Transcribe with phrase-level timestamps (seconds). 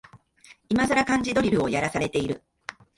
[0.67, 2.41] いまさら漢字ドリルをやらされてる